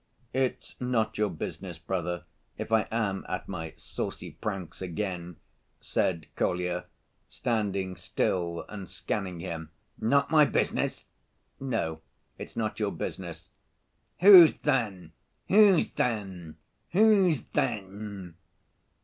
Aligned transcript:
"It's 0.33 0.81
not 0.81 1.19
your 1.19 1.29
business, 1.29 1.77
brother, 1.77 2.25
if 2.57 2.71
I 2.71 2.87
am 2.89 3.23
at 3.29 3.47
my 3.47 3.75
saucy 3.77 4.31
pranks 4.31 4.81
again," 4.81 5.35
said 5.79 6.25
Kolya, 6.35 6.85
standing 7.27 7.95
still 7.95 8.65
and 8.67 8.89
scanning 8.89 9.41
him. 9.41 9.69
"Not 9.99 10.31
my 10.31 10.43
business?" 10.43 11.09
"No; 11.59 12.01
it's 12.39 12.55
not 12.55 12.79
your 12.79 12.91
business." 12.91 13.51
"Whose 14.21 14.55
then? 14.55 15.11
Whose 15.49 15.91
then? 15.91 16.55
Whose 16.93 17.43
then?" 17.43 18.33